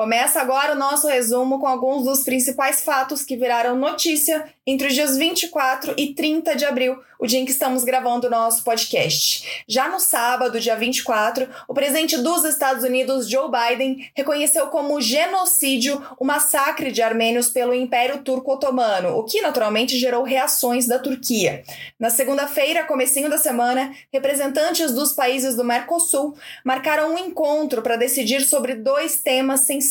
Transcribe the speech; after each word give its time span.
Começa 0.00 0.40
agora 0.40 0.72
o 0.72 0.78
nosso 0.78 1.06
resumo 1.08 1.58
com 1.58 1.66
alguns 1.66 2.04
dos 2.04 2.24
principais 2.24 2.82
fatos 2.82 3.22
que 3.22 3.36
viraram 3.36 3.76
notícia 3.76 4.50
entre 4.66 4.86
os 4.86 4.94
dias 4.94 5.18
24 5.18 5.92
e 5.94 6.14
30 6.14 6.56
de 6.56 6.64
abril, 6.64 6.96
o 7.18 7.26
dia 7.26 7.38
em 7.38 7.44
que 7.44 7.50
estamos 7.50 7.84
gravando 7.84 8.26
o 8.26 8.30
nosso 8.30 8.64
podcast. 8.64 9.62
Já 9.68 9.90
no 9.90 10.00
sábado, 10.00 10.58
dia 10.58 10.74
24, 10.74 11.46
o 11.68 11.74
presidente 11.74 12.16
dos 12.16 12.44
Estados 12.44 12.82
Unidos, 12.82 13.28
Joe 13.28 13.50
Biden, 13.50 14.10
reconheceu 14.16 14.68
como 14.68 15.00
genocídio 15.02 16.02
o 16.18 16.24
massacre 16.24 16.90
de 16.90 17.02
armênios 17.02 17.50
pelo 17.50 17.74
Império 17.74 18.22
Turco 18.22 18.54
Otomano, 18.54 19.18
o 19.18 19.24
que 19.24 19.42
naturalmente 19.42 19.98
gerou 19.98 20.22
reações 20.22 20.86
da 20.86 20.98
Turquia. 20.98 21.62
Na 21.98 22.08
segunda-feira, 22.08 22.84
comecinho 22.84 23.28
da 23.28 23.36
semana, 23.36 23.92
representantes 24.10 24.92
dos 24.92 25.12
países 25.12 25.56
do 25.56 25.64
Mercosul 25.64 26.34
marcaram 26.64 27.12
um 27.12 27.18
encontro 27.18 27.82
para 27.82 27.96
decidir 27.96 28.42
sobre 28.42 28.74
dois 28.74 29.20
temas 29.20 29.60
sensíveis: 29.60 29.89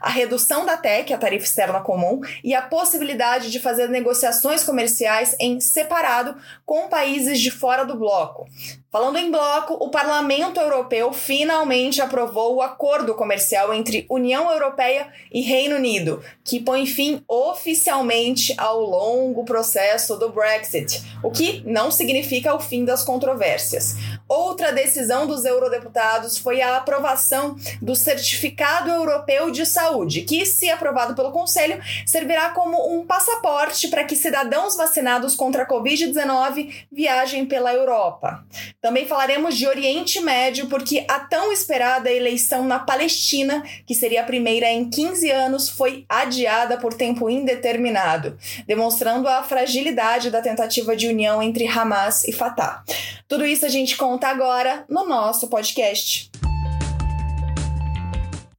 a 0.00 0.10
redução 0.10 0.64
da 0.64 0.76
TEC, 0.76 1.12
a 1.12 1.18
tarifa 1.18 1.44
externa 1.44 1.80
comum, 1.80 2.20
e 2.42 2.54
a 2.54 2.62
possibilidade 2.62 3.50
de 3.50 3.60
fazer 3.60 3.88
negociações 3.88 4.64
comerciais 4.64 5.36
em 5.38 5.60
separado 5.60 6.36
com 6.64 6.88
países 6.88 7.40
de 7.40 7.50
fora 7.50 7.84
do 7.84 7.96
bloco. 7.96 8.46
Falando 8.92 9.16
em 9.16 9.30
bloco, 9.30 9.72
o 9.74 9.88
Parlamento 9.88 10.60
Europeu 10.60 11.14
finalmente 11.14 12.02
aprovou 12.02 12.56
o 12.56 12.60
acordo 12.60 13.14
comercial 13.14 13.72
entre 13.72 14.04
União 14.10 14.52
Europeia 14.52 15.08
e 15.32 15.40
Reino 15.40 15.76
Unido, 15.76 16.22
que 16.44 16.60
põe 16.60 16.84
fim 16.84 17.24
oficialmente 17.26 18.54
ao 18.58 18.82
longo 18.82 19.46
processo 19.46 20.16
do 20.16 20.28
Brexit, 20.28 21.02
o 21.22 21.30
que 21.30 21.62
não 21.64 21.90
significa 21.90 22.54
o 22.54 22.60
fim 22.60 22.84
das 22.84 23.02
controvérsias. 23.02 23.96
Outra 24.32 24.72
decisão 24.72 25.26
dos 25.26 25.44
eurodeputados 25.44 26.38
foi 26.38 26.62
a 26.62 26.78
aprovação 26.78 27.54
do 27.82 27.94
Certificado 27.94 28.88
Europeu 28.88 29.50
de 29.50 29.66
Saúde, 29.66 30.22
que, 30.22 30.46
se 30.46 30.70
aprovado 30.70 31.14
pelo 31.14 31.30
Conselho, 31.30 31.78
servirá 32.06 32.48
como 32.48 32.96
um 32.96 33.04
passaporte 33.04 33.88
para 33.88 34.04
que 34.04 34.16
cidadãos 34.16 34.74
vacinados 34.74 35.36
contra 35.36 35.64
a 35.64 35.68
Covid-19 35.68 36.86
viajem 36.90 37.44
pela 37.44 37.74
Europa. 37.74 38.42
Também 38.80 39.04
falaremos 39.04 39.54
de 39.54 39.66
Oriente 39.66 40.18
Médio, 40.18 40.66
porque 40.66 41.04
a 41.06 41.20
tão 41.20 41.52
esperada 41.52 42.10
eleição 42.10 42.64
na 42.64 42.78
Palestina, 42.78 43.62
que 43.86 43.94
seria 43.94 44.22
a 44.22 44.24
primeira 44.24 44.66
em 44.66 44.88
15 44.88 45.30
anos, 45.30 45.68
foi 45.68 46.06
adiada 46.08 46.78
por 46.78 46.94
tempo 46.94 47.28
indeterminado, 47.28 48.38
demonstrando 48.66 49.28
a 49.28 49.42
fragilidade 49.42 50.30
da 50.30 50.40
tentativa 50.40 50.96
de 50.96 51.06
união 51.06 51.42
entre 51.42 51.66
Hamas 51.68 52.24
e 52.24 52.32
Fatah. 52.32 52.82
Tudo 53.28 53.44
isso 53.44 53.66
a 53.66 53.68
gente 53.68 53.94
conta 53.94 54.21
agora 54.30 54.84
no 54.88 55.06
nosso 55.06 55.48
podcast. 55.48 56.31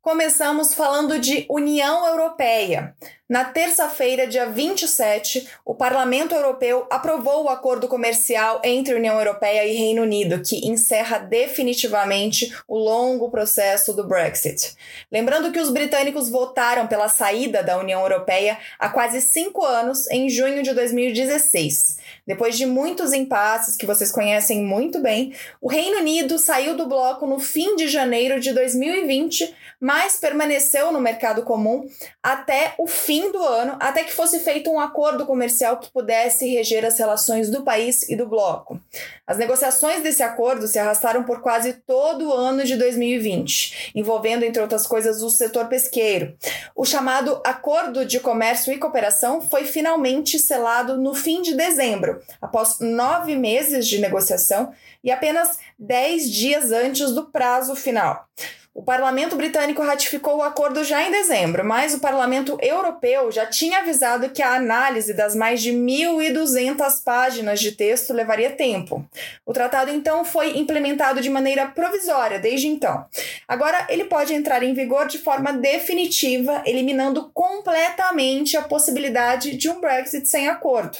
Começamos 0.03 0.73
falando 0.73 1.17
de 1.17 1.45
União 1.49 2.05
Europeia. 2.05 2.93
Na 3.29 3.45
terça-feira, 3.45 4.27
dia 4.27 4.45
27, 4.45 5.47
o 5.65 5.73
Parlamento 5.73 6.35
Europeu 6.35 6.85
aprovou 6.89 7.45
o 7.45 7.49
acordo 7.49 7.87
comercial 7.87 8.61
entre 8.65 8.93
União 8.93 9.17
Europeia 9.17 9.65
e 9.65 9.73
Reino 9.75 10.01
Unido, 10.01 10.41
que 10.41 10.67
encerra 10.67 11.19
definitivamente 11.19 12.53
o 12.67 12.77
longo 12.77 13.31
processo 13.31 13.93
do 13.93 14.05
Brexit. 14.05 14.75
Lembrando 15.09 15.53
que 15.53 15.59
os 15.59 15.69
britânicos 15.69 16.29
votaram 16.29 16.85
pela 16.85 17.07
saída 17.07 17.63
da 17.63 17.79
União 17.79 18.01
Europeia 18.01 18.57
há 18.77 18.89
quase 18.89 19.21
cinco 19.21 19.63
anos, 19.65 20.05
em 20.11 20.29
junho 20.29 20.61
de 20.61 20.73
2016. 20.73 21.97
Depois 22.27 22.57
de 22.57 22.65
muitos 22.65 23.13
impasses 23.13 23.77
que 23.77 23.85
vocês 23.85 24.11
conhecem 24.11 24.63
muito 24.63 24.99
bem, 24.99 25.33
o 25.61 25.69
Reino 25.69 25.99
Unido 25.99 26.37
saiu 26.37 26.75
do 26.75 26.87
bloco 26.87 27.25
no 27.25 27.39
fim 27.39 27.77
de 27.77 27.87
janeiro 27.87 28.39
de 28.39 28.51
2020, 28.53 29.55
mas 29.79 29.92
permaneceu 30.19 30.91
no 30.91 30.99
mercado 30.99 31.43
comum 31.43 31.87
até 32.21 32.73
o 32.77 32.87
fim 32.87 33.31
do 33.31 33.41
ano 33.43 33.77
até 33.79 34.03
que 34.03 34.11
fosse 34.11 34.39
feito 34.39 34.71
um 34.71 34.79
acordo 34.79 35.25
comercial 35.25 35.77
que 35.77 35.91
pudesse 35.91 36.47
reger 36.47 36.83
as 36.83 36.97
relações 36.97 37.49
do 37.49 37.63
país 37.63 38.07
e 38.09 38.15
do 38.15 38.27
bloco. 38.27 38.79
As 39.25 39.37
negociações 39.37 40.01
desse 40.01 40.23
acordo 40.23 40.67
se 40.67 40.79
arrastaram 40.79 41.23
por 41.23 41.41
quase 41.41 41.73
todo 41.73 42.29
o 42.29 42.33
ano 42.33 42.63
de 42.63 42.75
2020, 42.75 43.91
envolvendo, 43.95 44.43
entre 44.43 44.61
outras 44.61 44.85
coisas, 44.85 45.21
o 45.21 45.29
setor 45.29 45.67
pesqueiro. 45.67 46.35
O 46.75 46.85
chamado 46.85 47.41
Acordo 47.45 48.05
de 48.05 48.19
Comércio 48.19 48.73
e 48.73 48.77
Cooperação 48.77 49.41
foi 49.41 49.65
finalmente 49.65 50.39
selado 50.39 50.97
no 50.97 51.13
fim 51.13 51.41
de 51.41 51.55
dezembro, 51.55 52.21
após 52.41 52.79
nove 52.79 53.35
meses 53.35 53.87
de 53.87 53.99
negociação 53.99 54.73
e 55.03 55.11
apenas 55.11 55.59
dez 55.77 56.29
dias 56.29 56.71
antes 56.71 57.11
do 57.11 57.25
prazo 57.29 57.75
final. 57.75 58.27
O 58.75 58.81
parlamento 58.81 59.35
britânico 59.35 59.83
ratificou 59.83 60.37
o 60.37 60.41
acordo 60.41 60.83
já 60.83 61.03
em 61.03 61.11
dezembro, 61.11 61.63
mas 61.63 61.93
o 61.93 61.99
parlamento 61.99 62.57
europeu 62.59 63.31
já 63.31 63.45
tinha 63.45 63.77
avisado 63.77 64.31
que 64.31 64.41
a 64.41 64.55
análise 64.55 65.13
das 65.13 65.35
mais 65.35 65.61
de 65.61 65.71
1.200 65.71 67.03
páginas 67.03 67.59
de 67.59 67.73
texto 67.73 68.11
levaria 68.11 68.49
tempo. 68.49 69.05
O 69.45 69.53
tratado 69.53 69.91
então 69.91 70.25
foi 70.25 70.57
implementado 70.57 71.21
de 71.21 71.29
maneira 71.29 71.67
provisória 71.67 72.39
desde 72.39 72.67
então. 72.67 73.05
Agora 73.47 73.85
ele 73.89 74.05
pode 74.05 74.33
entrar 74.33 74.63
em 74.63 74.73
vigor 74.73 75.07
de 75.07 75.19
forma 75.19 75.53
definitiva, 75.53 76.63
eliminando 76.65 77.29
completamente 77.31 78.57
a 78.57 78.63
possibilidade 78.63 79.55
de 79.55 79.69
um 79.69 79.79
Brexit 79.79 80.27
sem 80.27 80.47
acordo. 80.47 80.97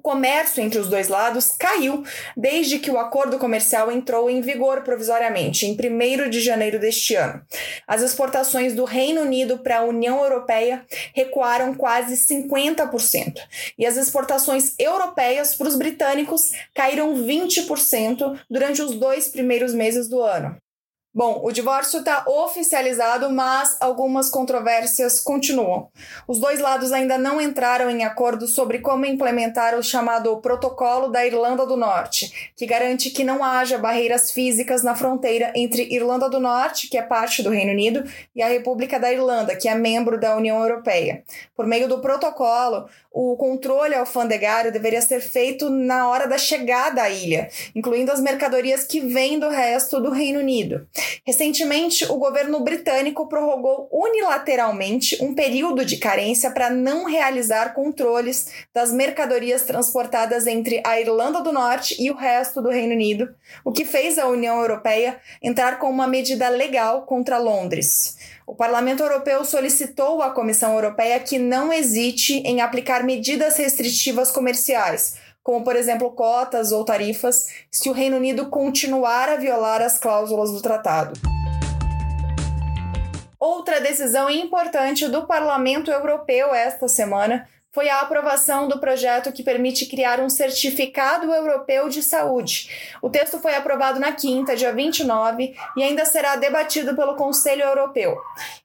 O 0.00 0.02
comércio 0.02 0.62
entre 0.62 0.78
os 0.78 0.88
dois 0.88 1.08
lados 1.08 1.52
caiu 1.58 2.02
desde 2.34 2.78
que 2.78 2.90
o 2.90 2.98
acordo 2.98 3.38
comercial 3.38 3.92
entrou 3.92 4.30
em 4.30 4.40
vigor 4.40 4.80
provisoriamente, 4.80 5.66
em 5.66 5.72
1 5.72 6.30
de 6.30 6.40
janeiro 6.40 6.78
deste 6.78 7.14
ano. 7.14 7.42
As 7.86 8.00
exportações 8.00 8.72
do 8.72 8.86
Reino 8.86 9.20
Unido 9.20 9.58
para 9.58 9.80
a 9.80 9.84
União 9.84 10.22
Europeia 10.22 10.86
recuaram 11.14 11.74
quase 11.74 12.14
50%, 12.16 13.34
e 13.76 13.84
as 13.84 13.98
exportações 13.98 14.74
europeias 14.78 15.54
para 15.54 15.68
os 15.68 15.76
britânicos 15.76 16.50
caíram 16.74 17.14
20% 17.16 18.40
durante 18.48 18.80
os 18.80 18.94
dois 18.94 19.28
primeiros 19.28 19.74
meses 19.74 20.08
do 20.08 20.22
ano. 20.22 20.56
Bom, 21.12 21.40
o 21.42 21.50
divórcio 21.50 21.98
está 21.98 22.22
oficializado, 22.24 23.28
mas 23.30 23.76
algumas 23.80 24.30
controvérsias 24.30 25.20
continuam. 25.20 25.88
Os 26.28 26.38
dois 26.38 26.60
lados 26.60 26.92
ainda 26.92 27.18
não 27.18 27.40
entraram 27.40 27.90
em 27.90 28.04
acordo 28.04 28.46
sobre 28.46 28.78
como 28.78 29.04
implementar 29.04 29.74
o 29.74 29.82
chamado 29.82 30.36
Protocolo 30.36 31.08
da 31.08 31.26
Irlanda 31.26 31.66
do 31.66 31.76
Norte, 31.76 32.52
que 32.54 32.64
garante 32.64 33.10
que 33.10 33.24
não 33.24 33.42
haja 33.42 33.76
barreiras 33.76 34.30
físicas 34.30 34.84
na 34.84 34.94
fronteira 34.94 35.52
entre 35.56 35.92
Irlanda 35.92 36.30
do 36.30 36.38
Norte, 36.38 36.88
que 36.88 36.96
é 36.96 37.02
parte 37.02 37.42
do 37.42 37.50
Reino 37.50 37.72
Unido, 37.72 38.04
e 38.32 38.40
a 38.40 38.48
República 38.48 39.00
da 39.00 39.12
Irlanda, 39.12 39.56
que 39.56 39.68
é 39.68 39.74
membro 39.74 40.18
da 40.18 40.36
União 40.36 40.60
Europeia. 40.60 41.24
Por 41.56 41.66
meio 41.66 41.88
do 41.88 41.98
protocolo, 41.98 42.88
o 43.12 43.36
controle 43.36 43.96
alfandegário 43.96 44.70
deveria 44.70 45.02
ser 45.02 45.20
feito 45.20 45.68
na 45.68 46.08
hora 46.08 46.28
da 46.28 46.38
chegada 46.38 47.02
à 47.02 47.10
ilha, 47.10 47.50
incluindo 47.74 48.12
as 48.12 48.20
mercadorias 48.20 48.84
que 48.84 49.00
vêm 49.00 49.40
do 49.40 49.48
resto 49.48 50.00
do 50.00 50.10
Reino 50.10 50.38
Unido. 50.38 50.86
Recentemente, 51.26 52.04
o 52.06 52.16
governo 52.16 52.60
britânico 52.60 53.28
prorrogou 53.28 53.88
unilateralmente 53.92 55.22
um 55.22 55.34
período 55.34 55.84
de 55.84 55.96
carência 55.96 56.50
para 56.50 56.70
não 56.70 57.04
realizar 57.04 57.74
controles 57.74 58.48
das 58.74 58.92
mercadorias 58.92 59.62
transportadas 59.62 60.46
entre 60.46 60.82
a 60.84 61.00
Irlanda 61.00 61.40
do 61.40 61.52
Norte 61.52 61.96
e 61.98 62.10
o 62.10 62.16
resto 62.16 62.60
do 62.62 62.68
Reino 62.68 62.94
Unido, 62.94 63.34
o 63.64 63.72
que 63.72 63.84
fez 63.84 64.18
a 64.18 64.28
União 64.28 64.60
Europeia 64.60 65.20
entrar 65.42 65.78
com 65.78 65.90
uma 65.90 66.06
medida 66.06 66.48
legal 66.48 67.02
contra 67.02 67.38
Londres. 67.38 68.16
O 68.46 68.54
Parlamento 68.54 69.02
Europeu 69.02 69.44
solicitou 69.44 70.22
à 70.22 70.30
Comissão 70.30 70.74
Europeia 70.74 71.20
que 71.20 71.38
não 71.38 71.72
hesite 71.72 72.38
em 72.38 72.60
aplicar 72.60 73.04
medidas 73.04 73.56
restritivas 73.56 74.30
comerciais 74.30 75.14
como 75.50 75.64
por 75.64 75.74
exemplo 75.74 76.12
cotas 76.12 76.70
ou 76.70 76.84
tarifas, 76.84 77.48
se 77.72 77.90
o 77.90 77.92
Reino 77.92 78.16
Unido 78.16 78.46
continuar 78.46 79.28
a 79.28 79.34
violar 79.34 79.82
as 79.82 79.98
cláusulas 79.98 80.52
do 80.52 80.62
tratado. 80.62 81.18
Outra 83.36 83.80
decisão 83.80 84.30
importante 84.30 85.08
do 85.08 85.26
Parlamento 85.26 85.90
Europeu 85.90 86.54
esta 86.54 86.86
semana 86.86 87.48
foi 87.72 87.88
a 87.88 88.00
aprovação 88.00 88.66
do 88.66 88.80
projeto 88.80 89.32
que 89.32 89.44
permite 89.44 89.86
criar 89.86 90.20
um 90.20 90.28
certificado 90.28 91.32
europeu 91.32 91.88
de 91.88 92.02
saúde. 92.02 92.68
O 93.00 93.08
texto 93.08 93.38
foi 93.38 93.54
aprovado 93.54 94.00
na 94.00 94.12
quinta, 94.12 94.56
dia 94.56 94.72
29, 94.72 95.54
e 95.76 95.82
ainda 95.82 96.04
será 96.04 96.34
debatido 96.34 96.96
pelo 96.96 97.14
Conselho 97.14 97.62
Europeu. 97.62 98.16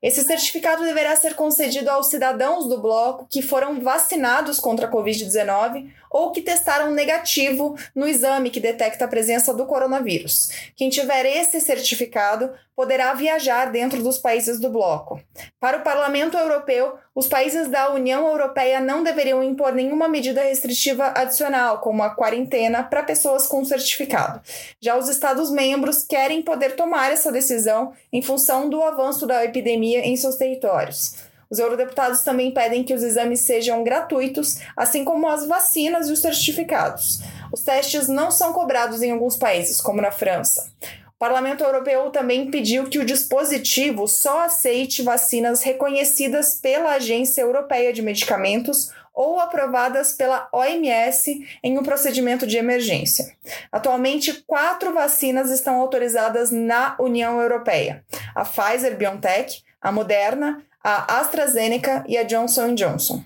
Esse 0.01 0.23
certificado 0.23 0.83
deverá 0.83 1.15
ser 1.15 1.35
concedido 1.35 1.89
aos 1.89 2.07
cidadãos 2.07 2.67
do 2.67 2.79
bloco 2.79 3.27
que 3.29 3.43
foram 3.43 3.79
vacinados 3.79 4.59
contra 4.59 4.87
a 4.87 4.91
Covid-19 4.91 5.87
ou 6.15 6.31
que 6.31 6.41
testaram 6.41 6.91
negativo 6.91 7.75
no 7.93 8.07
exame 8.07 8.49
que 8.49 8.61
detecta 8.61 9.03
a 9.03 9.07
presença 9.07 9.53
do 9.53 9.65
coronavírus. 9.65 10.49
Quem 10.73 10.89
tiver 10.89 11.25
esse 11.25 11.59
certificado 11.59 12.51
poderá 12.73 13.13
viajar 13.13 13.69
dentro 13.69 14.01
dos 14.01 14.17
países 14.17 14.57
do 14.57 14.69
bloco. 14.69 15.19
Para 15.59 15.79
o 15.79 15.81
Parlamento 15.81 16.37
Europeu, 16.37 16.93
os 17.13 17.27
países 17.27 17.67
da 17.67 17.91
União 17.91 18.27
Europeia 18.27 18.79
não 18.79 19.03
deveriam 19.03 19.43
impor 19.43 19.73
nenhuma 19.73 20.07
medida 20.07 20.41
restritiva 20.41 21.11
adicional, 21.15 21.79
como 21.79 22.01
a 22.01 22.09
quarentena, 22.09 22.81
para 22.81 23.03
pessoas 23.03 23.45
com 23.45 23.65
certificado. 23.65 24.41
Já 24.81 24.97
os 24.97 25.09
Estados-membros 25.09 26.01
querem 26.03 26.41
poder 26.41 26.77
tomar 26.77 27.11
essa 27.11 27.29
decisão 27.29 27.91
em 28.11 28.21
função 28.21 28.69
do 28.69 28.81
avanço 28.81 29.27
da 29.27 29.43
epidemia 29.43 29.99
em 29.99 30.15
seus 30.15 30.35
territórios. 30.35 31.24
Os 31.49 31.59
eurodeputados 31.59 32.21
também 32.21 32.51
pedem 32.51 32.83
que 32.83 32.93
os 32.93 33.03
exames 33.03 33.41
sejam 33.41 33.83
gratuitos, 33.83 34.59
assim 34.75 35.03
como 35.03 35.27
as 35.27 35.45
vacinas 35.47 36.09
e 36.09 36.11
os 36.11 36.19
certificados. 36.19 37.21
Os 37.51 37.61
testes 37.61 38.07
não 38.07 38.31
são 38.31 38.51
cobrados 38.53 39.01
em 39.01 39.11
alguns 39.11 39.37
países, 39.37 39.79
como 39.79 40.01
na 40.01 40.11
França. 40.11 40.69
O 41.15 41.17
Parlamento 41.17 41.63
Europeu 41.63 42.09
também 42.09 42.51
pediu 42.51 42.89
que 42.89 42.99
o 42.99 43.05
dispositivo 43.05 44.07
só 44.07 44.41
aceite 44.41 45.01
vacinas 45.01 45.63
reconhecidas 45.63 46.55
pela 46.55 46.95
Agência 46.95 47.41
Europeia 47.41 47.93
de 47.93 48.01
Medicamentos 48.01 48.91
ou 49.13 49.39
aprovadas 49.39 50.11
pela 50.11 50.49
OMS 50.51 51.47
em 51.63 51.79
um 51.79 51.83
procedimento 51.83 52.45
de 52.45 52.57
emergência. 52.57 53.33
Atualmente, 53.71 54.43
quatro 54.45 54.93
vacinas 54.93 55.49
estão 55.49 55.79
autorizadas 55.79 56.51
na 56.51 56.97
União 56.99 57.39
Europeia: 57.39 58.03
a 58.35 58.43
Pfizer 58.43 58.97
BioNTech, 58.97 59.63
a 59.81 59.91
Moderna, 59.91 60.61
a 60.87 61.19
AstraZeneca 61.19 62.05
e 62.07 62.15
a 62.15 62.21
Johnson 62.21 62.75
Johnson. 62.75 63.23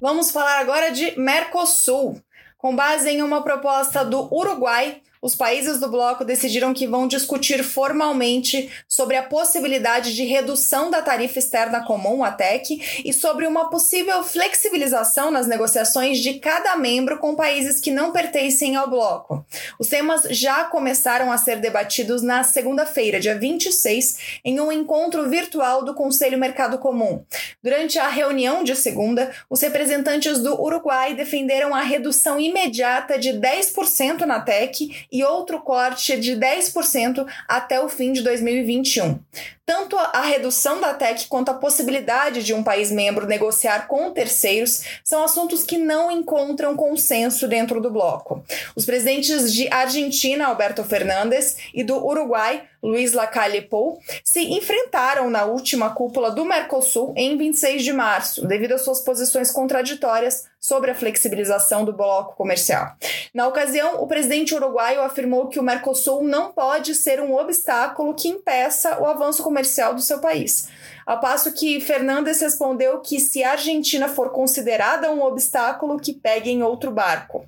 Vamos 0.00 0.30
falar 0.30 0.60
agora 0.60 0.92
de 0.92 1.18
Mercosul. 1.18 2.22
Com 2.56 2.76
base 2.76 3.10
em 3.10 3.20
uma 3.20 3.42
proposta 3.42 4.04
do 4.04 4.32
Uruguai, 4.32 5.02
os 5.24 5.34
países 5.34 5.80
do 5.80 5.88
bloco 5.88 6.22
decidiram 6.22 6.74
que 6.74 6.86
vão 6.86 7.08
discutir 7.08 7.64
formalmente 7.64 8.70
sobre 8.86 9.16
a 9.16 9.22
possibilidade 9.22 10.14
de 10.14 10.22
redução 10.22 10.90
da 10.90 11.00
tarifa 11.00 11.38
externa 11.38 11.82
comum, 11.82 12.22
a 12.22 12.30
TEC, 12.30 13.02
e 13.02 13.10
sobre 13.10 13.46
uma 13.46 13.70
possível 13.70 14.22
flexibilização 14.22 15.30
nas 15.30 15.46
negociações 15.46 16.18
de 16.18 16.34
cada 16.34 16.76
membro 16.76 17.18
com 17.18 17.34
países 17.34 17.80
que 17.80 17.90
não 17.90 18.12
pertencem 18.12 18.76
ao 18.76 18.90
bloco. 18.90 19.46
Os 19.78 19.88
temas 19.88 20.24
já 20.28 20.64
começaram 20.64 21.32
a 21.32 21.38
ser 21.38 21.56
debatidos 21.56 22.20
na 22.20 22.44
segunda-feira, 22.44 23.18
dia 23.18 23.38
26, 23.38 24.40
em 24.44 24.60
um 24.60 24.70
encontro 24.70 25.26
virtual 25.30 25.82
do 25.82 25.94
Conselho 25.94 26.36
Mercado 26.36 26.76
Comum. 26.76 27.24
Durante 27.62 27.98
a 27.98 28.10
reunião 28.10 28.62
de 28.62 28.76
segunda, 28.76 29.32
os 29.48 29.62
representantes 29.62 30.40
do 30.40 30.60
Uruguai 30.60 31.14
defenderam 31.14 31.74
a 31.74 31.80
redução 31.80 32.38
imediata 32.38 33.18
de 33.18 33.30
10% 33.30 34.26
na 34.26 34.38
TEC 34.38 35.06
e 35.14 35.22
outro 35.22 35.60
corte 35.60 36.18
de 36.18 36.32
10% 36.32 37.24
até 37.46 37.80
o 37.80 37.88
fim 37.88 38.12
de 38.12 38.20
2021. 38.20 39.20
Tanto 39.64 39.96
a 39.96 40.20
redução 40.20 40.80
da 40.80 40.92
TEC 40.92 41.28
quanto 41.28 41.50
a 41.50 41.54
possibilidade 41.54 42.42
de 42.42 42.52
um 42.52 42.64
país 42.64 42.90
membro 42.90 43.26
negociar 43.26 43.86
com 43.86 44.10
terceiros 44.10 44.82
são 45.04 45.22
assuntos 45.22 45.62
que 45.62 45.78
não 45.78 46.10
encontram 46.10 46.76
consenso 46.76 47.46
dentro 47.46 47.80
do 47.80 47.90
bloco. 47.90 48.44
Os 48.74 48.84
presidentes 48.84 49.54
de 49.54 49.68
Argentina, 49.72 50.48
Alberto 50.48 50.82
Fernandes, 50.82 51.56
e 51.72 51.84
do 51.84 52.04
Uruguai, 52.04 52.64
Luiz 52.82 53.12
Lacalle 53.12 53.62
Pou, 53.62 54.00
se 54.22 54.40
enfrentaram 54.40 55.30
na 55.30 55.44
última 55.44 55.94
cúpula 55.94 56.30
do 56.32 56.44
Mercosul 56.44 57.14
em 57.16 57.38
26 57.38 57.84
de 57.84 57.92
março, 57.92 58.46
devido 58.46 58.72
às 58.72 58.82
suas 58.82 59.00
posições 59.00 59.50
contraditórias 59.50 60.44
sobre 60.64 60.90
a 60.90 60.94
flexibilização 60.94 61.84
do 61.84 61.92
bloco 61.92 62.36
comercial. 62.36 62.96
Na 63.34 63.46
ocasião, 63.46 64.02
o 64.02 64.06
presidente 64.06 64.54
uruguaio 64.54 65.02
afirmou 65.02 65.48
que 65.48 65.60
o 65.60 65.62
Mercosul 65.62 66.24
não 66.24 66.52
pode 66.52 66.94
ser 66.94 67.20
um 67.20 67.36
obstáculo 67.36 68.14
que 68.14 68.28
impeça 68.28 68.98
o 68.98 69.04
avanço 69.04 69.42
comercial 69.42 69.94
do 69.94 70.00
seu 70.00 70.20
país. 70.20 70.66
Ao 71.04 71.20
passo 71.20 71.52
que 71.52 71.80
Fernandes 71.80 72.40
respondeu 72.40 72.98
que 73.00 73.20
se 73.20 73.44
a 73.44 73.52
Argentina 73.52 74.08
for 74.08 74.30
considerada 74.30 75.10
um 75.12 75.22
obstáculo, 75.22 76.00
que 76.00 76.14
pegue 76.14 76.50
em 76.50 76.62
outro 76.62 76.90
barco. 76.90 77.46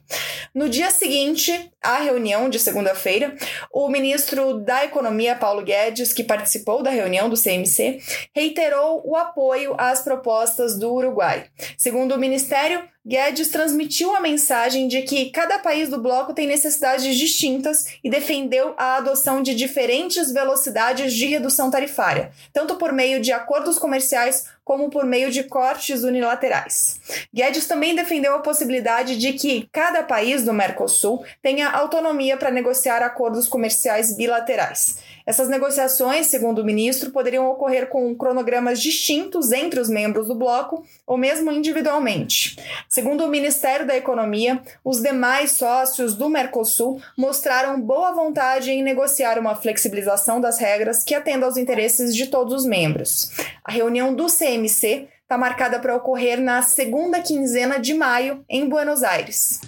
No 0.54 0.68
dia 0.68 0.90
seguinte 0.90 1.70
à 1.82 1.96
reunião 1.96 2.50
de 2.50 2.58
segunda-feira, 2.58 3.34
o 3.72 3.88
ministro 3.88 4.60
da 4.60 4.84
Economia, 4.84 5.34
Paulo 5.34 5.62
Guedes, 5.62 6.12
que 6.12 6.22
participou 6.22 6.82
da 6.82 6.90
reunião 6.90 7.30
do 7.30 7.40
CMC, 7.40 7.98
reiterou 8.34 9.00
o 9.06 9.16
apoio 9.16 9.74
às 9.78 10.02
propostas 10.02 10.78
do 10.78 10.92
Uruguai. 10.92 11.46
Segundo 11.78 12.14
o 12.14 12.18
ministério, 12.18 12.82
Guedes 13.08 13.50
transmitiu 13.50 14.16
a 14.16 14.20
mensagem 14.20 14.88
de 14.88 15.02
que 15.02 15.30
cada 15.30 15.60
país 15.60 15.88
do 15.88 15.96
bloco 15.96 16.34
tem 16.34 16.44
necessidades 16.44 17.16
distintas 17.16 17.86
e 18.02 18.10
defendeu 18.10 18.74
a 18.76 18.96
adoção 18.96 19.44
de 19.44 19.54
diferentes 19.54 20.32
velocidades 20.32 21.14
de 21.14 21.26
redução 21.26 21.70
tarifária, 21.70 22.32
tanto 22.52 22.74
por 22.74 22.92
meio 22.92 23.20
de 23.20 23.30
acordos 23.30 23.78
comerciais 23.78 24.46
como 24.64 24.90
por 24.90 25.04
meio 25.04 25.30
de 25.30 25.44
cortes 25.44 26.02
unilaterais. 26.02 26.98
Guedes 27.32 27.68
também 27.68 27.94
defendeu 27.94 28.34
a 28.34 28.40
possibilidade 28.40 29.16
de 29.16 29.34
que 29.34 29.68
cada 29.70 30.02
país 30.02 30.42
do 30.42 30.52
Mercosul 30.52 31.24
tenha 31.40 31.70
autonomia 31.70 32.36
para 32.36 32.50
negociar 32.50 33.04
acordos 33.04 33.46
comerciais 33.46 34.16
bilaterais. 34.16 34.96
Essas 35.26 35.48
negociações, 35.48 36.28
segundo 36.28 36.60
o 36.60 36.64
ministro, 36.64 37.10
poderiam 37.10 37.50
ocorrer 37.50 37.88
com 37.88 38.14
cronogramas 38.14 38.80
distintos 38.80 39.50
entre 39.50 39.80
os 39.80 39.88
membros 39.88 40.28
do 40.28 40.36
bloco 40.36 40.84
ou 41.04 41.18
mesmo 41.18 41.50
individualmente. 41.50 42.56
Segundo 42.88 43.24
o 43.24 43.28
Ministério 43.28 43.84
da 43.84 43.96
Economia, 43.96 44.62
os 44.84 45.02
demais 45.02 45.50
sócios 45.50 46.14
do 46.14 46.28
Mercosul 46.28 47.02
mostraram 47.18 47.80
boa 47.80 48.12
vontade 48.12 48.70
em 48.70 48.84
negociar 48.84 49.36
uma 49.36 49.56
flexibilização 49.56 50.40
das 50.40 50.60
regras 50.60 51.02
que 51.02 51.14
atenda 51.14 51.44
aos 51.44 51.56
interesses 51.56 52.14
de 52.14 52.28
todos 52.28 52.54
os 52.54 52.64
membros. 52.64 53.32
A 53.64 53.72
reunião 53.72 54.14
do 54.14 54.26
CMC 54.26 55.08
está 55.22 55.36
marcada 55.36 55.80
para 55.80 55.96
ocorrer 55.96 56.40
na 56.40 56.62
segunda 56.62 57.20
quinzena 57.20 57.80
de 57.80 57.94
maio, 57.94 58.44
em 58.48 58.68
Buenos 58.68 59.02
Aires. 59.02 59.60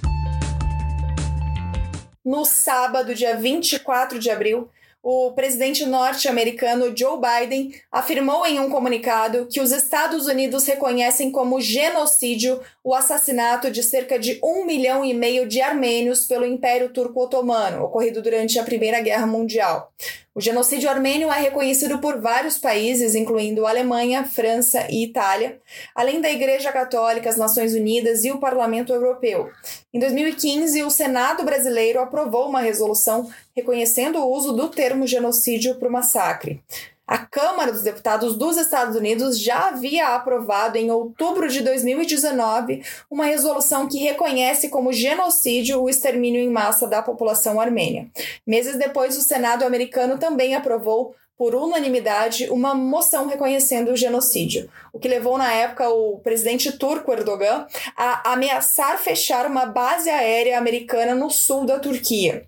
No 2.25 2.45
sábado, 2.45 3.13
dia 3.13 3.35
24 3.35 4.21
de 4.21 4.31
abril, 4.31 4.69
o 5.03 5.33
presidente 5.33 5.87
norte-americano 5.87 6.93
Joe 6.97 7.19
Biden 7.21 7.73
afirmou 7.91 8.45
em 8.45 8.59
um 8.59 8.69
comunicado 8.69 9.47
que 9.47 9.61
os 9.61 9.71
Estados 9.71 10.27
Unidos 10.27 10.67
reconhecem 10.67 11.31
como 11.31 11.61
genocídio 11.61 12.61
o 12.83 12.95
assassinato 12.95 13.71
de 13.71 13.83
cerca 13.83 14.19
de 14.19 14.39
um 14.43 14.65
milhão 14.65 15.05
e 15.05 15.15
meio 15.15 15.47
de 15.47 15.61
armênios 15.61 16.27
pelo 16.27 16.45
Império 16.45 16.91
Turco 16.93 17.23
Otomano, 17.23 17.85
ocorrido 17.85 18.21
durante 18.21 18.59
a 18.59 18.65
Primeira 18.65 19.01
Guerra 19.01 19.27
Mundial. 19.27 19.93
O 20.35 20.41
genocídio 20.41 20.89
armênio 20.89 21.33
é 21.33 21.41
reconhecido 21.41 21.99
por 21.99 22.21
vários 22.21 22.59
países, 22.59 23.15
incluindo 23.15 23.67
Alemanha, 23.67 24.25
França 24.25 24.87
e 24.89 25.05
Itália, 25.05 25.61
além 25.95 26.21
da 26.21 26.31
Igreja 26.31 26.71
Católica, 26.71 27.29
as 27.29 27.37
Nações 27.37 27.75
Unidas 27.75 28.25
e 28.25 28.31
o 28.31 28.39
Parlamento 28.39 28.93
Europeu. 28.93 29.51
Em 29.93 29.99
2015, 29.99 30.83
o 30.83 30.91
Senado 30.91 31.45
brasileiro 31.45 31.99
aprovou 31.99 32.47
uma 32.47 32.61
resolução 32.61 33.31
reconhecendo 33.57 34.19
o 34.19 34.31
uso 34.31 34.53
do 34.53 34.69
termo 34.69 35.07
genocídio 35.07 35.77
para 35.77 35.89
o 35.89 35.93
massacre. 35.93 36.63
A 37.07 37.17
Câmara 37.17 37.73
dos 37.73 37.81
Deputados 37.81 38.37
dos 38.37 38.59
Estados 38.59 38.95
Unidos 38.95 39.41
já 39.41 39.69
havia 39.69 40.09
aprovado 40.09 40.77
em 40.77 40.91
outubro 40.91 41.49
de 41.49 41.63
2019 41.63 42.83
uma 43.11 43.25
resolução 43.25 43.89
que 43.89 43.97
reconhece 43.97 44.69
como 44.69 44.93
genocídio 44.93 45.83
o 45.83 45.89
extermínio 45.89 46.43
em 46.43 46.51
massa 46.51 46.87
da 46.87 47.01
população 47.01 47.59
armênia. 47.59 48.11
Meses 48.47 48.77
depois, 48.77 49.17
o 49.17 49.23
Senado 49.23 49.65
americano 49.65 50.19
também 50.19 50.55
aprovou 50.55 51.15
por 51.39 51.55
unanimidade, 51.55 52.51
uma 52.51 52.75
moção 52.75 53.29
reconhecendo 53.29 53.93
o 53.93 53.97
genocídio, 53.97 54.69
o 54.93 54.99
que 54.99 55.07
levou 55.07 55.39
na 55.39 55.53
época 55.53 55.89
o 55.89 56.19
presidente 56.19 56.73
turco 56.73 57.13
Erdogan 57.13 57.65
a 57.97 58.33
ameaçar 58.33 58.99
fechar 58.99 59.47
uma 59.47 59.65
base 59.65 60.11
aérea 60.11 60.59
americana 60.59 61.15
no 61.15 61.31
sul 61.31 61.65
da 61.65 61.79
Turquia 61.79 62.45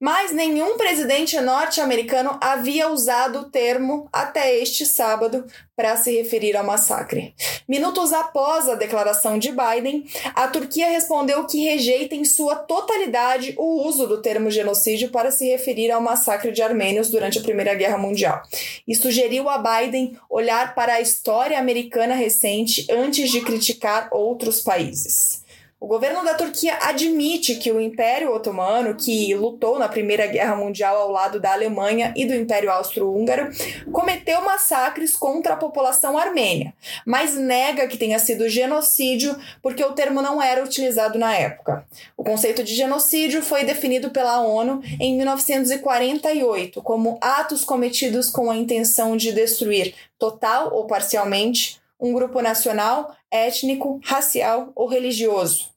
mas 0.00 0.32
nenhum 0.32 0.76
presidente 0.76 1.40
norte-americano 1.40 2.36
havia 2.40 2.88
usado 2.88 3.40
o 3.40 3.50
termo 3.50 4.08
até 4.12 4.58
este 4.58 4.84
sábado 4.84 5.46
para 5.76 5.96
se 5.96 6.14
referir 6.14 6.56
ao 6.56 6.64
massacre. 6.64 7.34
Minutos 7.68 8.12
após 8.12 8.68
a 8.68 8.74
declaração 8.74 9.38
de 9.38 9.50
Biden, 9.50 10.04
a 10.34 10.48
Turquia 10.48 10.88
respondeu 10.88 11.46
que 11.46 11.64
rejeita 11.64 12.14
em 12.14 12.24
sua 12.24 12.56
totalidade 12.56 13.54
o 13.56 13.86
uso 13.86 14.06
do 14.06 14.20
termo 14.20 14.50
genocídio 14.50 15.10
para 15.10 15.30
se 15.30 15.48
referir 15.48 15.90
ao 15.90 16.00
massacre 16.00 16.52
de 16.52 16.62
armênios 16.62 17.10
durante 17.10 17.38
a 17.38 17.42
Primeira 17.42 17.74
Guerra 17.74 17.98
Mundial 17.98 18.42
e 18.86 18.94
sugeriu 18.94 19.48
a 19.48 19.58
Biden 19.58 20.18
olhar 20.28 20.74
para 20.74 20.94
a 20.94 21.00
história 21.00 21.58
americana 21.58 22.14
recente 22.14 22.86
antes 22.90 23.30
de 23.30 23.40
criticar 23.40 24.08
outros 24.10 24.60
países. 24.60 25.43
O 25.84 25.86
governo 25.86 26.24
da 26.24 26.32
Turquia 26.32 26.78
admite 26.80 27.56
que 27.56 27.70
o 27.70 27.78
Império 27.78 28.32
Otomano, 28.32 28.94
que 28.94 29.34
lutou 29.34 29.78
na 29.78 29.86
Primeira 29.86 30.26
Guerra 30.26 30.56
Mundial 30.56 30.96
ao 30.96 31.10
lado 31.10 31.38
da 31.38 31.52
Alemanha 31.52 32.10
e 32.16 32.24
do 32.24 32.34
Império 32.34 32.70
Austro-Húngaro, 32.70 33.50
cometeu 33.92 34.40
massacres 34.40 35.14
contra 35.14 35.52
a 35.52 35.56
população 35.58 36.16
armênia, 36.16 36.72
mas 37.04 37.36
nega 37.36 37.86
que 37.86 37.98
tenha 37.98 38.18
sido 38.18 38.48
genocídio 38.48 39.38
porque 39.60 39.84
o 39.84 39.92
termo 39.92 40.22
não 40.22 40.40
era 40.40 40.64
utilizado 40.64 41.18
na 41.18 41.36
época. 41.36 41.86
O 42.16 42.24
conceito 42.24 42.64
de 42.64 42.74
genocídio 42.74 43.42
foi 43.42 43.62
definido 43.62 44.08
pela 44.08 44.40
ONU 44.40 44.80
em 44.98 45.14
1948 45.18 46.80
como 46.80 47.18
atos 47.20 47.62
cometidos 47.62 48.30
com 48.30 48.50
a 48.50 48.56
intenção 48.56 49.18
de 49.18 49.32
destruir, 49.32 49.94
total 50.18 50.72
ou 50.72 50.86
parcialmente, 50.86 51.78
um 52.00 52.14
grupo 52.14 52.40
nacional, 52.40 53.14
étnico, 53.30 54.00
racial 54.02 54.72
ou 54.74 54.88
religioso. 54.88 55.73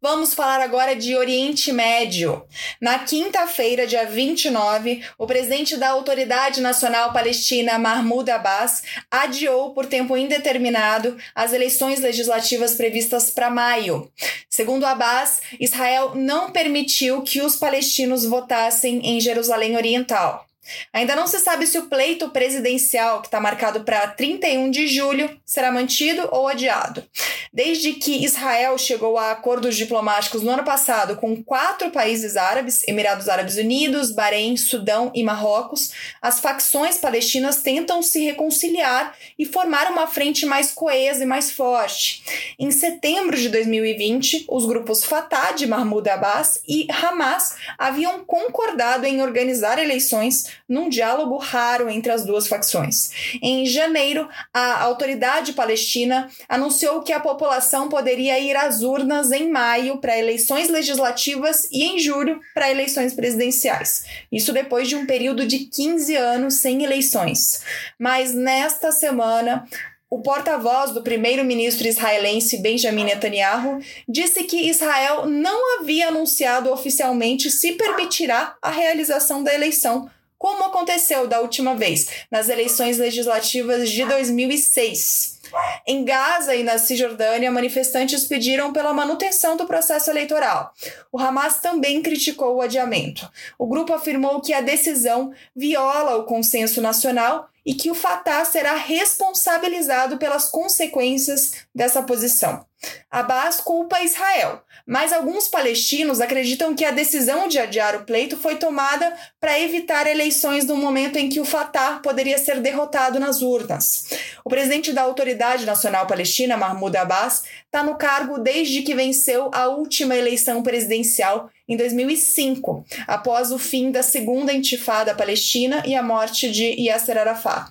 Vamos 0.00 0.32
falar 0.32 0.60
agora 0.60 0.94
de 0.94 1.16
Oriente 1.16 1.72
Médio. 1.72 2.44
Na 2.80 3.00
quinta-feira, 3.00 3.84
dia 3.84 4.06
29, 4.06 5.02
o 5.18 5.26
presidente 5.26 5.76
da 5.76 5.90
Autoridade 5.90 6.60
Nacional 6.60 7.12
Palestina, 7.12 7.80
Mahmoud 7.80 8.30
Abbas, 8.30 8.84
adiou 9.10 9.74
por 9.74 9.86
tempo 9.86 10.16
indeterminado 10.16 11.16
as 11.34 11.52
eleições 11.52 11.98
legislativas 11.98 12.76
previstas 12.76 13.28
para 13.30 13.50
maio. 13.50 14.08
Segundo 14.48 14.86
Abbas, 14.86 15.40
Israel 15.58 16.14
não 16.14 16.52
permitiu 16.52 17.22
que 17.22 17.40
os 17.40 17.56
palestinos 17.56 18.24
votassem 18.24 19.00
em 19.04 19.20
Jerusalém 19.20 19.76
Oriental. 19.76 20.47
Ainda 20.92 21.14
não 21.16 21.26
se 21.26 21.38
sabe 21.38 21.66
se 21.66 21.78
o 21.78 21.86
pleito 21.86 22.30
presidencial, 22.30 23.20
que 23.20 23.28
está 23.28 23.40
marcado 23.40 23.84
para 23.84 24.06
31 24.08 24.70
de 24.70 24.86
julho, 24.86 25.30
será 25.44 25.70
mantido 25.70 26.28
ou 26.30 26.48
adiado. 26.48 27.04
Desde 27.52 27.94
que 27.94 28.24
Israel 28.24 28.76
chegou 28.76 29.18
a 29.18 29.32
acordos 29.32 29.76
diplomáticos 29.76 30.42
no 30.42 30.50
ano 30.50 30.64
passado 30.64 31.16
com 31.16 31.42
quatro 31.42 31.90
países 31.90 32.36
árabes, 32.36 32.86
Emirados 32.86 33.28
Árabes 33.28 33.56
Unidos, 33.56 34.10
Bahrein, 34.10 34.56
Sudão 34.56 35.10
e 35.14 35.22
Marrocos, 35.22 35.92
as 36.20 36.40
facções 36.40 36.98
palestinas 36.98 37.62
tentam 37.62 38.02
se 38.02 38.24
reconciliar 38.24 39.16
e 39.38 39.44
formar 39.44 39.90
uma 39.90 40.06
frente 40.06 40.44
mais 40.44 40.70
coesa 40.72 41.22
e 41.22 41.26
mais 41.26 41.50
forte. 41.50 42.22
Em 42.58 42.70
setembro 42.70 43.36
de 43.36 43.48
2020, 43.48 44.46
os 44.48 44.66
grupos 44.66 45.04
Fatah 45.04 45.52
de 45.52 45.66
Mahmoud 45.66 46.08
Abbas 46.08 46.60
e 46.68 46.86
Hamas 46.90 47.56
haviam 47.76 48.24
concordado 48.24 49.06
em 49.06 49.22
organizar 49.22 49.78
eleições 49.78 50.57
num 50.68 50.88
diálogo 50.88 51.36
raro 51.36 51.90
entre 51.90 52.10
as 52.10 52.24
duas 52.24 52.48
facções. 52.48 53.10
Em 53.42 53.66
janeiro, 53.66 54.28
a 54.52 54.82
autoridade 54.82 55.52
palestina 55.52 56.30
anunciou 56.48 57.02
que 57.02 57.12
a 57.12 57.20
população 57.20 57.88
poderia 57.88 58.38
ir 58.38 58.56
às 58.56 58.82
urnas 58.82 59.30
em 59.30 59.50
maio 59.50 59.98
para 59.98 60.18
eleições 60.18 60.68
legislativas 60.68 61.68
e 61.70 61.84
em 61.84 61.98
julho 61.98 62.40
para 62.54 62.70
eleições 62.70 63.14
presidenciais. 63.14 64.04
Isso 64.30 64.52
depois 64.52 64.88
de 64.88 64.96
um 64.96 65.06
período 65.06 65.46
de 65.46 65.60
15 65.60 66.16
anos 66.16 66.54
sem 66.54 66.84
eleições. 66.84 67.62
Mas 67.98 68.34
nesta 68.34 68.92
semana, 68.92 69.66
o 70.10 70.22
porta-voz 70.22 70.92
do 70.92 71.02
primeiro-ministro 71.02 71.86
israelense 71.86 72.62
Benjamin 72.62 73.04
Netanyahu 73.04 73.78
disse 74.08 74.44
que 74.44 74.68
Israel 74.68 75.26
não 75.26 75.78
havia 75.78 76.08
anunciado 76.08 76.72
oficialmente 76.72 77.50
se 77.50 77.72
permitirá 77.72 78.56
a 78.62 78.70
realização 78.70 79.42
da 79.42 79.54
eleição 79.54 80.08
como 80.38 80.64
aconteceu 80.64 81.26
da 81.26 81.40
última 81.40 81.74
vez, 81.74 82.08
nas 82.30 82.48
eleições 82.48 82.98
legislativas 82.98 83.90
de 83.90 84.04
2006. 84.04 85.38
Em 85.86 86.04
Gaza 86.04 86.54
e 86.54 86.62
na 86.62 86.78
Cisjordânia, 86.78 87.50
manifestantes 87.50 88.24
pediram 88.24 88.72
pela 88.72 88.92
manutenção 88.92 89.56
do 89.56 89.66
processo 89.66 90.10
eleitoral. 90.10 90.72
O 91.10 91.18
Hamas 91.18 91.60
também 91.60 92.02
criticou 92.02 92.56
o 92.56 92.60
adiamento. 92.60 93.28
O 93.58 93.66
grupo 93.66 93.92
afirmou 93.94 94.40
que 94.40 94.52
a 94.52 94.60
decisão 94.60 95.32
viola 95.56 96.16
o 96.16 96.24
consenso 96.24 96.80
nacional 96.80 97.48
e 97.68 97.74
que 97.74 97.90
o 97.90 97.94
Fatah 97.94 98.46
será 98.46 98.74
responsabilizado 98.76 100.16
pelas 100.16 100.48
consequências 100.48 101.52
dessa 101.74 102.02
posição. 102.02 102.64
Abbas 103.10 103.60
culpa 103.60 104.00
Israel, 104.00 104.62
mas 104.86 105.12
alguns 105.12 105.48
palestinos 105.48 106.18
acreditam 106.18 106.74
que 106.74 106.82
a 106.86 106.90
decisão 106.90 107.46
de 107.46 107.58
adiar 107.58 107.94
o 107.94 108.04
pleito 108.06 108.38
foi 108.38 108.56
tomada 108.56 109.14
para 109.38 109.60
evitar 109.60 110.06
eleições 110.06 110.64
no 110.64 110.78
momento 110.78 111.16
em 111.16 111.28
que 111.28 111.40
o 111.40 111.44
Fatah 111.44 112.00
poderia 112.02 112.38
ser 112.38 112.58
derrotado 112.60 113.20
nas 113.20 113.42
urnas. 113.42 114.06
O 114.42 114.48
presidente 114.48 114.90
da 114.90 115.02
Autoridade 115.02 115.66
Nacional 115.66 116.06
Palestina, 116.06 116.56
Mahmoud 116.56 116.96
Abbas, 116.96 117.42
está 117.66 117.82
no 117.82 117.96
cargo 117.96 118.38
desde 118.38 118.80
que 118.80 118.94
venceu 118.94 119.50
a 119.52 119.68
última 119.68 120.16
eleição 120.16 120.62
presidencial 120.62 121.50
em 121.68 121.76
2005, 121.76 122.84
após 123.06 123.52
o 123.52 123.58
fim 123.58 123.90
da 123.90 124.02
segunda 124.02 124.52
intifada 124.52 125.14
palestina 125.14 125.82
e 125.86 125.94
a 125.94 126.02
morte 126.02 126.50
de 126.50 126.64
Yasser 126.80 127.18
Arafat. 127.18 127.70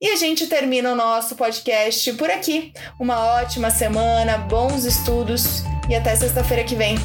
E 0.00 0.08
a 0.08 0.16
gente 0.16 0.46
termina 0.46 0.92
o 0.92 0.96
nosso 0.96 1.36
podcast 1.36 2.10
por 2.14 2.30
aqui. 2.30 2.72
Uma 2.98 3.22
ótima 3.40 3.70
semana, 3.70 4.38
bons 4.38 4.84
estudos 4.84 5.62
e 5.90 5.94
até 5.94 6.16
sexta-feira 6.16 6.64
que 6.64 6.74
vem. 6.74 6.96